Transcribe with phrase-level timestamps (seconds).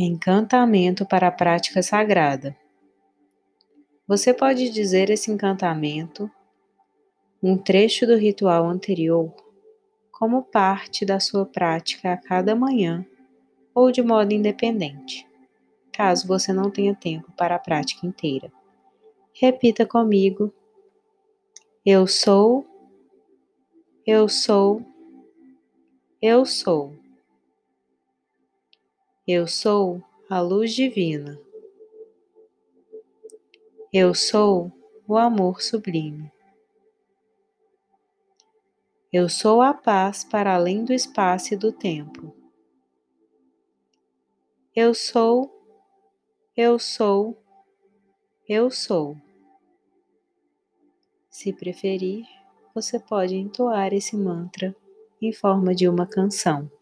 [0.00, 2.56] Encantamento para a prática sagrada.
[4.06, 6.30] Você pode dizer esse encantamento,
[7.42, 9.34] um trecho do ritual anterior,
[10.12, 13.04] como parte da sua prática a cada manhã
[13.74, 15.26] ou de modo independente,
[15.90, 18.52] caso você não tenha tempo para a prática inteira.
[19.34, 20.54] Repita comigo:
[21.84, 22.64] Eu sou,
[24.06, 24.80] eu sou,
[26.22, 27.07] eu sou.
[29.30, 31.38] Eu sou a luz divina.
[33.92, 34.72] Eu sou
[35.06, 36.32] o amor sublime.
[39.12, 42.34] Eu sou a paz para além do espaço e do tempo.
[44.74, 45.62] Eu sou,
[46.56, 47.38] eu sou,
[48.48, 49.14] eu sou.
[51.28, 52.26] Se preferir,
[52.74, 54.74] você pode entoar esse mantra
[55.20, 56.77] em forma de uma canção.